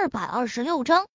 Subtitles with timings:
[0.00, 1.08] 二百二十六章，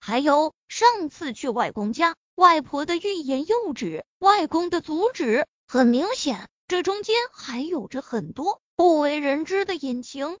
[0.00, 10.36] 还有上次去外公家，外婆的欲言又止，外公的阻止，很明显，这中间还有着很多不为人知的隐情。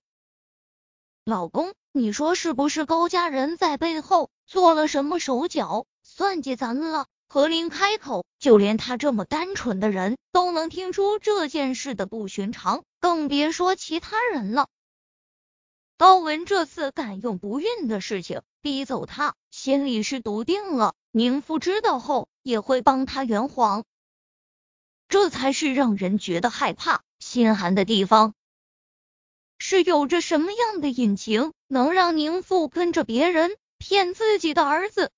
[1.24, 7.06] 老公，你说是不是高家人在背后做了什么手脚，算计咱们了？
[7.28, 14.66] 何林开口，就连他这么单纯的人都能听出这件事的不寻常，更别说其他人了。
[15.96, 23.84] 高文这次敢用不孕的事情逼走他，心里是笃定了，宁父知道后也会帮他圆谎。
[25.08, 28.34] 这才是让人觉得害怕、心寒的地方。
[29.58, 35.12] 是有着什么样的隐情，能让宁父跟着别人骗自己的儿子？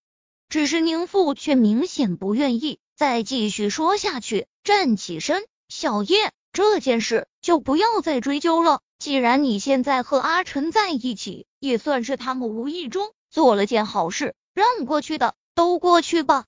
[0.50, 8.82] 只是宁父却明显不愿意再继续说下去，站起身，小叶，这件事就不要再追究了。
[8.98, 16.46] 既然你现在和阿晨在一起，也算是他们无意中做了件好事，让过去的都过去吧。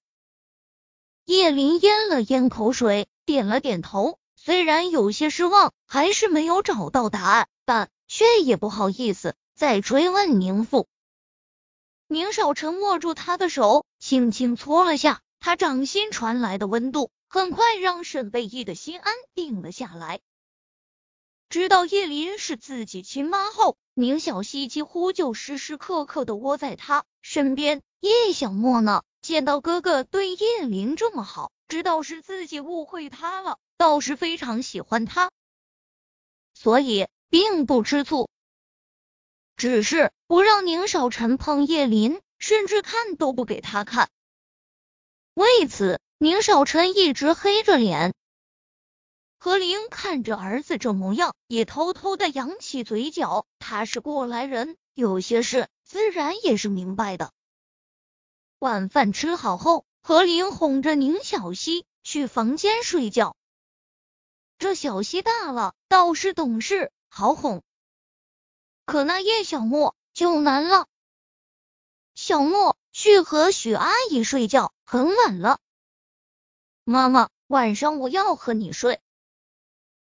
[1.24, 10.86] 叶林咽了咽口水，点了点头，虽然有些失望，还是没有找到答案，但却也不好意思再追问宁父。
[12.06, 20.20] 宁少臣握住他的手，轻轻搓了下，他掌心传来的温度，很快让沈贝依的心安定了下来。
[21.48, 27.80] 知道叶林是自己亲妈后，宁小溪几乎就时时刻刻的窝在他身边。
[28.00, 35.30] 叶小莫呢，见到哥哥对叶林这么好，知道是自己误会他了，倒是非常喜欢他，
[36.52, 38.28] 所以并不吃醋，
[39.56, 44.10] 只是不让宁少臣碰叶林，甚至看都不给他看。
[45.32, 48.14] 为此，宁少臣一直黑着脸。
[49.40, 53.46] 何林看着儿子这模样，也偷偷的扬起嘴角。
[53.60, 57.32] 他是过来人，有些事自然也是明白的。
[58.58, 63.36] 晚饭吃好后，何林哄着宁小溪去房间睡觉。
[64.58, 67.62] 这小溪大了，倒是懂事，好哄。
[68.86, 70.88] 可那叶小莫就难了。
[72.16, 75.60] 小莫去和许阿姨睡觉，很晚了。
[76.82, 79.00] 妈妈，晚上我要和你睡。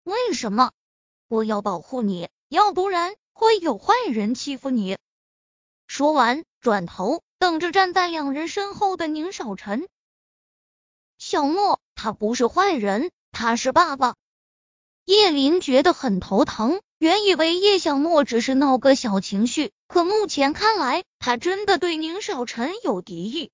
[0.09, 0.71] 为什么？
[1.27, 4.97] 我要保护你，要不然会有坏人欺负你。
[5.85, 9.87] 说完，转头等着站在两人身后的宁少臣。
[11.19, 14.15] 小莫，他不是坏人，他是爸爸。
[15.05, 23.51] 叶林觉得很头疼，原以为叶小莫只是闹个小情绪，可目前看来，他真的对宁少臣有敌意。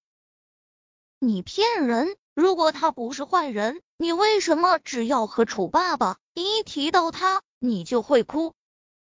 [1.20, 2.16] 你骗人！
[2.36, 8.54] 如果他不是坏人，你为什么只要和楚爸爸一提到他，你就会哭？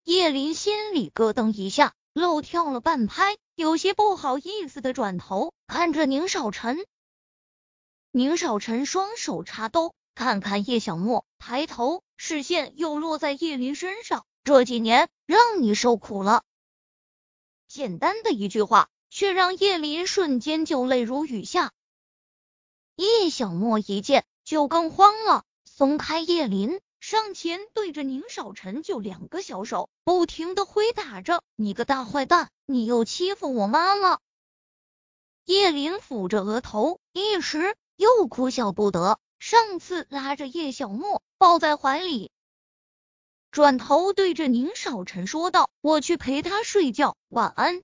[0.03, 6.83] 叶林心里咯噔一下，漏跳了半拍，有些不好意思的转头看着宁少臣。
[8.11, 14.25] 宁少臣双手插兜，看看叶小莫，抬头，视线又落在叶林身上。
[14.43, 16.41] 这几年让你受苦了。
[17.67, 21.71] 简单的一句话，却让叶林瞬间就泪如雨下。
[22.99, 34.19] 叶小莫一见就更慌了，松开叶林，上前对着宁少臣就两个小手，不停的挥打着：“你个大坏蛋，你又欺负我妈了！”
[35.47, 39.17] 叶林抚着额头，一时又哭笑不得。
[39.39, 42.31] 上次拉着叶小莫抱在怀里，
[43.49, 47.81] 转头对着宁少臣说道：“我去陪他睡觉，晚安。”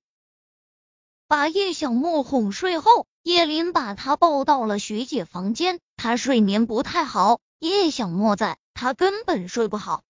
[1.36, 3.08] 把叶小莫哄睡后。
[3.22, 10.04] 叶林把他抱到了学姐房间，他睡眠不太好，叶小莫在，他根本睡不好。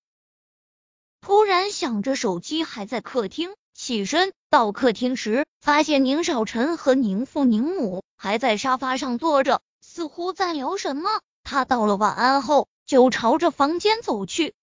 [1.22, 11.10] 突然想着手机还在客厅，起身到客厅时，发现宁少臣和宁父宁母还在沙发上坐着，似乎在聊什么。
[11.44, 14.54] 他道了晚安后，就朝着房间走去。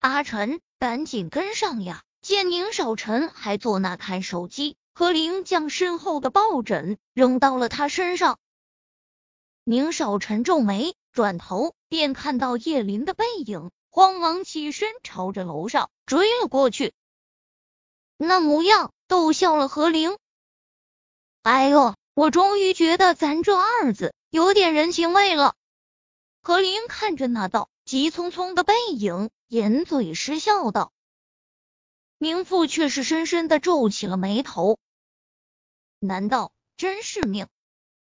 [0.00, 2.02] 阿晨赶紧跟上呀！
[2.22, 4.78] 见宁少臣还坐那看手机。
[4.96, 8.38] 何林将身后的抱枕扔到了他身上，
[9.64, 16.92] 宁少臣皱眉，转头便看到叶林的背影，慌忙起身朝着楼上追了过去，
[18.16, 20.16] 那模样逗笑了何林。
[21.42, 25.56] 哎呦，我终于觉得咱这二子有点人情味了。
[26.40, 30.92] 何林看着那道急匆匆的背影，掩嘴失笑道。
[32.18, 34.78] 宁父却是深深的皱起了眉头。
[36.06, 37.46] 难道真是命？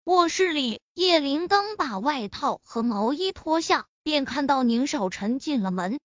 [0.03, 5.99] 卧室里，叶林刚把外套和毛衣脱下，便看到宁少臣进了门。